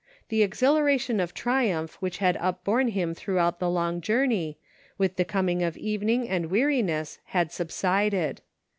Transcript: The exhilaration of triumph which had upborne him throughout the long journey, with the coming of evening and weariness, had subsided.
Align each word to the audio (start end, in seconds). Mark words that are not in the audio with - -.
The 0.29 0.41
exhilaration 0.41 1.19
of 1.19 1.31
triumph 1.31 1.93
which 1.99 2.17
had 2.17 2.35
upborne 2.37 2.87
him 2.87 3.13
throughout 3.13 3.59
the 3.59 3.69
long 3.69 4.01
journey, 4.01 4.57
with 4.97 5.15
the 5.15 5.23
coming 5.25 5.61
of 5.61 5.77
evening 5.77 6.27
and 6.27 6.47
weariness, 6.49 7.19
had 7.25 7.51
subsided. 7.51 8.41